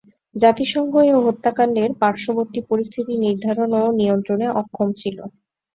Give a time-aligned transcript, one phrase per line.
[0.35, 5.17] জাতিসংঘ এ হত্যাকাণ্ডের পার্শ্ববর্তী পরিস্থিতি নির্ধারণ ও নিয়ন্ত্রণে অক্ষম ছিল।